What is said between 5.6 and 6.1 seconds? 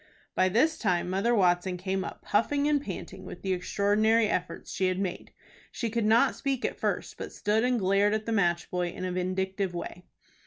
She could